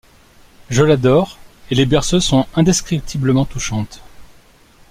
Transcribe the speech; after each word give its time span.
Je 0.71 0.81
l'adore, 0.81 1.37
et 1.69 1.75
les 1.75 1.85
berceuses 1.85 2.23
sont 2.25 2.47
indescriptiblement 2.55 3.45
touchantes. 3.45 4.01